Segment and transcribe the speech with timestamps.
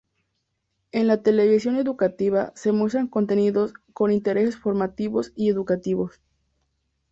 [0.91, 6.19] En la televisión educativa se muestran contenidos con intereses formativos y educativos.